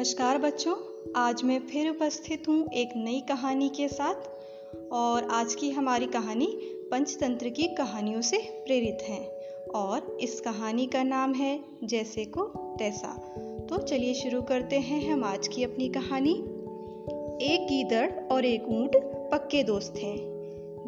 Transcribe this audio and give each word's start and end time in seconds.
नमस्कार 0.00 0.38
बच्चों। 0.38 0.74
आज 1.16 1.42
मैं 1.44 1.60
फिर 1.60 1.90
उपस्थित 1.90 2.48
हूँ 2.48 2.68
एक 2.68 2.90
नई 2.96 3.20
कहानी 3.28 3.68
के 3.68 3.88
साथ 3.88 4.14
और 4.92 5.24
आज 5.24 5.54
की 5.54 5.70
हमारी 5.70 6.06
कहानी 6.06 6.46
पंचतंत्र 6.90 7.48
की 7.48 7.62
कहानियों 7.62 8.20
से 8.20 8.38
प्रेरित 8.38 8.98
है 9.02 9.18
और 9.74 10.18
इस 10.20 10.40
कहानी 10.40 10.86
का 10.86 11.02
नाम 11.02 11.34
है 11.34 11.60
जैसे 11.84 12.24
को 12.24 12.42
तैसा। 12.78 13.08
तो 13.70 13.78
चलिए 13.78 14.14
शुरू 14.14 14.42
करते 14.42 14.78
हैं 14.78 15.12
हम 15.12 15.24
आज 15.24 15.48
की 15.48 15.64
अपनी 15.64 15.88
कहानी। 15.88 16.32
एक 17.46 17.66
गीदड़ 17.66 18.10
और 18.10 18.44
एक 18.44 18.68
ऊँट 18.68 18.96
पक्के 19.32 19.62
दोस्त 19.62 19.94
हैं। 19.96 20.18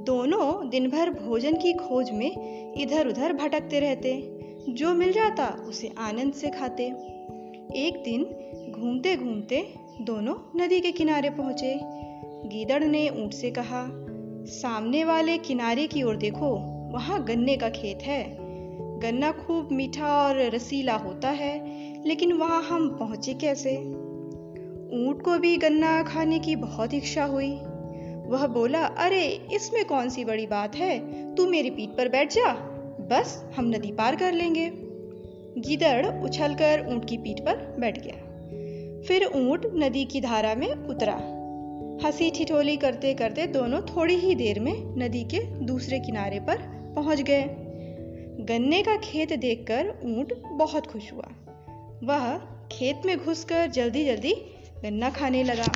दोनों 0.04 0.68
दिन 0.68 0.90
भर 0.90 1.10
भोजन 1.10 1.54
की 1.54 1.72
खोज 1.72 2.10
में 2.10 2.32
इधर 2.82 3.08
उधर 3.08 3.32
भटकते 3.32 3.80
रहते। 3.80 4.38
जो 4.69 4.95
मिल 4.95 5.12
जाता 5.12 5.65
उसे 5.69 5.92
आनंद 5.98 6.33
से 6.33 6.51
खाते। 6.51 7.12
एक 7.77 8.02
दिन 8.05 8.23
घूमते 8.82 9.16
घूमते 9.16 9.74
दोनों 10.00 10.34
नदी 10.56 10.80
के 10.80 10.92
किनारे 10.92 11.30
पहुँचे। 11.30 11.80
गीदड़ 12.48 12.84
ने 12.84 13.09
ऊँट 13.09 13.32
से 13.32 13.50
कहा, 13.50 13.88
सामने 14.45 15.04
वाले 15.04 15.38
किनारे 15.38 15.86
की 15.86 16.02
ओर 16.02 16.16
देखो, 16.16 16.56
वहाँ 16.92 17.24
गन्ने 17.24 17.56
का 17.56 17.68
खेत 17.68 17.98
है। 18.02 18.37
गन्ना 19.00 19.32
खूब 19.32 19.68
मीठा 19.73 20.24
और 20.24 20.38
रसीला 20.38 20.96
होता 20.96 21.28
है, 21.28 21.62
लेकिन 22.06 22.32
वहाँ 22.32 22.62
हम 22.62 22.88
पहुँचे 22.88 23.34
कैसे? 23.34 23.76
ऊँट 25.06 25.23
को 25.23 25.38
भी 25.38 25.56
गन्ना 25.56 26.02
खाने 26.02 26.38
की 26.38 26.56
बहुत 26.56 26.95
इच्छा 26.95 27.24
हुई। 27.24 27.52
वह 28.26 28.46
बोला, 28.46 28.84
अरे, 28.84 29.46
इसमें 29.52 29.84
कौन 29.84 30.09
सी 30.09 30.24
बड़ी 30.24 30.46
बात 30.46 30.76
है? 30.76 30.98
तू 31.34 31.46
मेरी 31.46 31.70
पीठ 31.70 31.90
पर 31.90 32.09
बैठ 32.09 32.32
जा। 32.32 32.52
बस, 33.01 33.45
हम 33.56 33.64
नदी 33.64 33.92
पार 33.92 34.16
कर 34.16 34.32
लेंगे। 34.32 34.70
गीदड़ 35.60 36.24
उछलकर 36.24 36.87
ऊँट 36.88 37.09
की 37.09 37.16
पीठ 37.16 37.40
पर 37.40 37.76
बैठ 37.80 38.04
गया। 38.04 38.21
फिर 39.08 39.24
ऊँट 39.24 39.70
नदी 39.74 40.04
की 40.04 40.20
धारा 40.20 40.54
में 40.54 40.72
उतरा। 40.74 41.14
हँसी 42.06 42.30
ठिठोली 42.30 42.76
करते 42.76 43.14
करते 43.14 43.46
दोनों 43.46 43.80
थोड़ी 43.82 44.14
ही 44.14 44.34
देर 44.34 44.60
में 44.60 44.74
नदी 44.98 45.24
के 45.24 45.38
दूसरे 45.38 46.00
किनारे 46.00 46.40
पर 46.40 46.56
पहुँच 46.96 47.20
गए। 47.20 47.42
गन्ने 48.40 48.82
का 48.82 48.96
खेत 48.96 49.32
देखकर 49.32 49.88
ऊँट 49.88 50.42
बहुत 50.46 50.86
खुश 50.86 51.12
हुआ। 51.12 51.28
वह 52.04 52.36
खेत 52.73 53.02
में 53.06 53.18
घुसकर 53.18 53.66
जल्दी 53.66 54.04
जल्दी 54.04 54.32
गन्ना 54.82 55.10
खाने 55.10 55.42
लगा। 55.42 55.66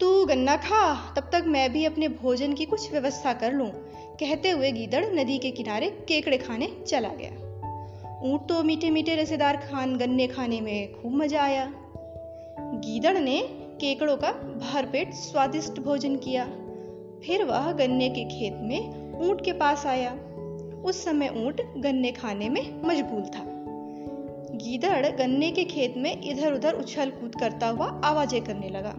तू 0.00 0.24
गन्ना 0.24 0.56
खा, 0.56 1.14
तब 1.14 1.30
तक 1.32 1.44
मैं 1.46 1.72
भी 1.72 1.84
अपने 1.84 2.08
भोजन 2.08 2.54
की 2.54 2.64
कुछ 2.64 2.92
व्यवस्था 2.92 3.32
कर 3.32 3.52
लूँ, 3.52 3.70
कहते 4.20 4.50
हुए 4.50 4.72
गीदड़ 4.72 5.04
नदी 5.04 5.38
के 5.38 5.50
किनारे 5.50 5.90
केकड़े 5.90 6.38
खाने 6.38 6.68
चला 6.86 7.08
गया। 7.08 7.41
ऊँट 8.24 8.48
तो 8.48 8.62
मीठे 8.62 8.90
मीठे 8.90 9.14
रसेदार 9.16 9.56
खान 9.56 9.96
गन्ने 9.96 10.26
खाने 10.26 10.60
में 10.60 10.92
खूब 10.92 11.14
मज़ा 11.14 11.42
आया। 11.42 11.64
गीदड़ 12.58 13.18
ने 13.18 13.38
केकड़ों 13.80 14.16
का 14.16 14.30
भरपेट 14.32 15.14
स्वादिष्ट 15.14 15.80
भोजन 15.80 16.16
किया। 16.16 16.44
फिर 17.24 17.44
वह 17.44 17.72
गन्ने 17.72 18.08
के 18.10 18.24
खेत 18.24 18.58
में 18.60 19.28
ऊँट 19.28 19.44
के 19.44 19.52
पास 19.52 19.86
आया। 19.86 20.12
उस 20.84 21.04
समय 21.04 21.28
ऊँट 21.28 21.60
गन्ने 21.76 22.12
खाने 22.12 22.48
में 22.48 22.82
मशगूल 22.84 23.22
था। 23.22 23.44
गीदड़ 24.56 25.06
गन्ने 25.06 25.50
के 25.50 25.64
खेत 25.64 25.94
में 25.96 26.22
इधर 26.22 26.52
उधर 26.52 26.74
उछल 26.74 27.10
कूद 27.10 27.34
करता 27.34 27.68
हुआ 27.68 27.86
आवाज़ें 28.04 28.40
करने 28.44 28.68
लगा। 28.68 28.94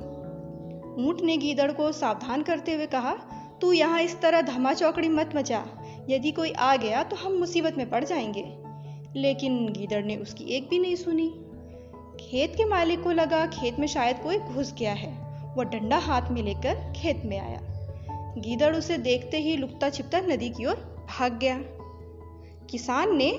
ऊँट 0.99 1.21
ने 1.21 1.37
गीदड़ 1.37 1.71
को 1.71 1.91
सावधान 1.91 2.41
करते 2.41 2.73
हुए 2.73 2.85
कहा, 2.85 3.13
तू 3.61 3.71
यहाँ 3.71 4.01
इस 4.01 4.21
तरह 4.21 4.41
धमा 4.41 4.73
चौकड़ी 4.73 5.09
मत 5.09 5.29
मचा। 5.35 5.63
यदि 6.09 6.31
कोई 6.31 6.51
आ 6.51 6.75
गया 6.75 7.03
तो 7.03 7.15
हम 7.15 7.33
मुसीबत 7.33 7.77
में 7.77 7.89
पड़ 7.89 8.03
जाएँगे। 8.03 8.62
लेकिन 9.15 9.65
गीदड़ 9.67 10.03
ने 10.03 10.15
उसकी 10.15 10.43
एक 10.43 10.69
भी 10.69 10.79
नहीं 10.79 10.95
सुनी। 10.95 11.27
खेत 12.19 12.55
के 12.55 12.65
मालिक 12.65 13.03
को 13.03 13.11
लगा 13.11 13.45
खेत 13.47 13.79
में 13.79 13.87
शायद 13.87 14.17
कोई 14.17 14.37
घुस 14.37 14.73
गया 14.73 14.93
है। 14.93 15.11
वह 15.57 15.63
डंडा 15.63 15.97
हाथ 15.97 16.29
में 16.31 16.41
लेकर 16.43 16.93
खेत 16.95 17.21
में 17.25 17.39
आया। 17.39 17.59
गीदड़ 18.37 18.75
उसे 18.75 18.97
देखते 18.97 19.37
ही 19.37 19.55
लुकता 19.57 19.89
छिपता 19.89 20.21
नदी 20.21 20.49
की 20.49 20.65
ओर 20.65 21.05
भाग 21.09 21.37
गया। 21.39 21.59
किसान 22.69 23.15
ने 23.17 23.31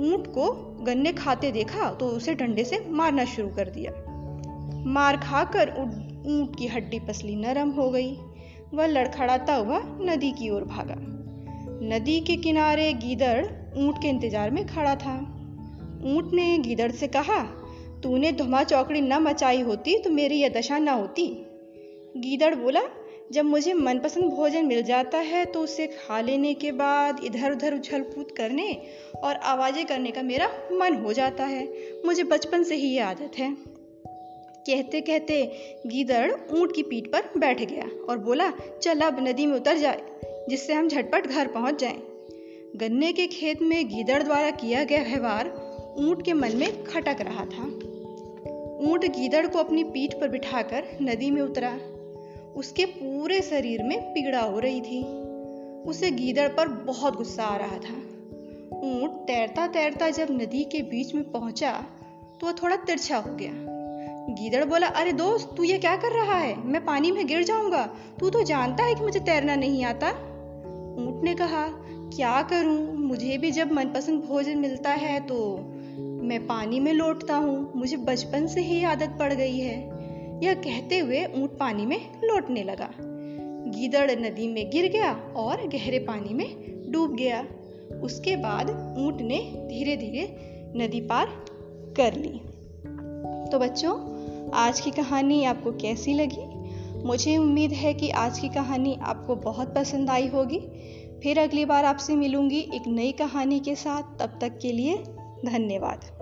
ऊँट 0.00 0.26
को 0.26 0.50
गन्ने 0.84 1.12
खाते 1.12 1.52
देखा 1.52 1.90
तो 1.90 2.08
उसे 2.08 2.34
डंडे 2.34 2.64
से 2.64 2.84
मारना 2.88 3.24
शुरू 3.24 3.48
कर 3.48 3.68
दिया। 3.68 3.92
मार 4.86 5.16
खाकर 5.16 5.74
ऊँट 6.26 6.56
की 6.56 6.66
हड्डी 6.66 6.98
पसली 6.98 7.36
नरम 7.36 7.70
हो 7.70 7.90
गई। 7.90 8.16
वह 8.74 8.86
लड़खड़ाता 8.86 9.54
हुआ 9.54 9.80
नदी 10.00 10.30
की 10.32 10.50
ओर 10.50 10.64
भागा। 10.64 10.96
नदी 11.88 12.20
के 12.20 12.36
किनारे 12.36 12.92
गीदड़ 12.92 13.44
ऊँट 13.76 14.02
के 14.02 14.08
इंतज़ार 14.08 14.50
में 14.50 14.66
खड़ा 14.66 14.94
था। 14.96 15.14
ऊँट 16.06 16.32
ने 16.32 16.56
गीदड़ 16.58 16.90
से 16.92 17.08
कहा, 17.08 17.42
तूने 18.02 18.32
धुमा 18.32 18.62
चौकड़ी 18.64 19.00
न 19.00 19.18
मचाई 19.22 19.60
होती 19.60 19.98
तो 19.98 20.10
मेरी 20.10 20.36
यह 20.36 20.48
दशा 20.48 20.78
न 20.78 20.88
होती। 20.90 21.26
गीदड़ 22.16 22.54
बोला, 22.54 22.80
जब 23.32 23.44
मुझे 23.44 23.72
मनपसंद 23.74 24.24
भोजन 24.24 24.66
मिल 24.66 24.82
जाता 24.82 25.18
है 25.20 25.44
तो 25.44 25.60
उसे 25.60 25.86
खा 25.86 26.20
लेने 26.20 26.52
के 26.54 26.72
बाद 26.72 27.20
इधर 27.24 27.52
उधर 27.52 27.74
उछल 27.74 28.02
कूद 28.04 28.30
करने 28.36 28.72
और 29.16 29.36
आवाज़ें 29.44 29.84
करने 29.86 30.10
का 30.10 30.22
मेरा 30.22 30.48
मन 30.72 30.94
हो 30.94 31.12
जाता 31.12 31.44
है। 31.44 31.66
मुझे 32.06 32.24
बचपन 32.24 32.62
से 32.62 32.74
ही 32.74 32.88
ये 32.88 33.00
आदत 33.02 33.38
है। 33.38 33.54
कहते 34.66 35.00
कहते 35.00 35.42
गीदड़ 35.86 36.30
ऊँट 36.30 36.74
की 36.74 36.82
पीठ 36.82 37.06
पर 37.06 37.38
बैठ 37.38 37.62
गया 37.62 37.88
और 38.08 38.18
बोला, 38.18 38.50
चल 38.82 39.00
अब 39.00 39.28
नदी 39.28 39.46
में 39.46 39.56
उतर 39.56 39.78
जाए 39.78 40.02
जिससे 40.48 40.74
हम 40.74 40.88
झटपट 40.88 41.26
घर 41.26 41.46
पहुँच 41.48 41.80
जाएँ। 41.80 42.02
गन्ने 42.76 43.12
के 43.12 43.26
खेत 43.26 43.62
में 43.62 43.88
गीदड़ 43.88 44.22
द्वारा 44.22 44.50
किया 44.50 44.84
गया 44.84 45.02
व्यवहार 45.02 45.46
ऊँट 45.98 46.22
के 46.22 46.32
मन 46.32 46.56
में 46.56 46.84
खटक 46.84 47.16
रहा 47.20 47.44
था। 47.44 47.64
ऊँट 48.88 49.04
गीदड़ 49.04 49.46
को 49.46 49.58
अपनी 49.58 49.84
पीठ 49.84 50.14
पर 50.14 50.28
बिठाकर 50.28 50.98
नदी 51.02 51.30
में 51.30 51.42
उतरा। 51.42 51.70
उसके 52.56 52.84
पूरे 52.84 53.40
शरीर 53.40 53.82
में 53.82 54.00
पीड़ा 54.02 54.40
हो 54.40 54.58
रही 54.58 54.80
थी। 54.80 55.02
उसे 55.90 56.10
गीदड़ 56.10 56.48
पर 56.48 56.68
बहुत 56.68 57.16
गुस्सा 57.16 57.44
आ 57.44 57.56
रहा 57.56 57.78
था। 57.78 57.94
ऊँट 58.78 59.10
तैरता 59.10 59.66
तैरता 59.66 60.10
जब 60.10 60.28
नदी 60.30 60.64
के 60.64 60.82
बीच 60.82 61.14
में 61.14 61.30
पहुँचा 61.32 61.72
तो 62.40 62.46
वह 62.46 62.52
थोड़ा 62.52 62.76
तिरछा 62.76 63.16
हो 63.16 63.34
गया। 63.34 63.52
गीदड़ 64.34 64.64
बोला, 64.64 64.86
अरे 64.86 65.12
दोस्त, 65.12 65.54
तू 65.56 65.64
ये 65.64 65.78
क्या 65.78 65.96
कर 65.96 66.12
रहा 66.12 66.38
है? 66.38 66.66
मैं 66.66 66.84
पानी 66.84 67.12
में 67.12 67.26
गिर 67.26 67.42
जाऊँगा। 67.42 67.86
तू 68.20 68.30
तो 68.30 68.42
जानता 68.42 68.84
है 68.84 68.94
कि 68.94 69.00
मुझे 69.00 69.20
तैरना 69.20 69.54
नहीं 69.54 69.84
आता। 69.84 70.10
ऊँट 70.98 71.24
ने 71.24 71.34
कहा 71.34 71.66
क्या 72.16 72.42
करूँ? 72.42 72.92
मुझे 72.94 73.38
भी 73.38 73.50
जब 73.50 73.72
मनपसंद 73.72 74.20
भोजन 74.20 74.58
मिलता 74.58 74.90
है 74.90 75.20
तो 75.20 75.56
मैं 76.22 76.46
पानी 76.46 76.80
में 76.80 76.92
लौटता 76.92 77.36
हूँ। 77.36 77.72
मुझे 77.76 77.96
बचपन 77.96 78.46
से 78.46 78.60
ही 78.60 78.84
आदत 78.84 79.16
पड़ 79.18 79.32
गई 79.32 79.58
है। 79.58 79.78
यह 80.44 80.54
कहते 80.54 80.98
हुए 80.98 81.24
ऊँट 81.24 81.58
पानी 81.58 81.86
में 81.86 82.00
लौटने 82.24 82.62
लगा। 82.62 82.90
गीदड़ 83.68 84.10
नदी 84.10 84.48
में 84.48 84.70
गिर 84.70 84.90
गया 84.92 85.12
और 85.36 85.68
गहरे 85.68 85.98
पानी 85.98 86.34
में 86.34 86.46
डूब 86.92 87.16
गया। 87.16 87.46
उसके 88.02 88.36
बाद 88.36 88.96
ऊँट 88.98 89.20
ने 89.20 89.38
धीरे 89.68 89.96
धीरे 89.96 90.24
नदी 90.76 91.00
पार 91.00 91.26
कर 91.96 92.14
ली। 92.14 92.40
तो 93.52 93.58
बच्चों, 93.58 93.94
आज 94.52 94.80
की 94.80 94.90
कहानी 94.90 95.44
आपको 95.44 95.72
कैसी 95.72 96.14
लगी? 96.14 96.54
मुझे 97.04 97.36
उम्मीद 97.36 97.72
है 97.72 97.94
कि 97.94 98.10
आज 98.10 98.38
की 98.38 98.48
कहानी 98.48 98.98
आपको 99.02 99.36
बहुत 99.36 99.74
पसंद 99.74 100.10
आई 100.10 100.26
होगी। 100.26 100.60
फिर 101.24 101.38
अगली 101.38 101.64
बार 101.64 101.84
आपसे 101.84 102.16
मिलूँगी 102.16 102.58
एक 102.58 102.82
नई 102.86 103.12
कहानी 103.12 103.60
के 103.60 103.74
साथ। 103.74 104.02
तब 104.02 104.38
तक 104.40 104.58
के 104.62 104.72
लिए 104.72 104.96
धन्यवाद। 105.46 106.13